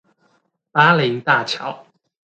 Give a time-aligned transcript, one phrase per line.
[0.71, 1.85] 巴陵大橋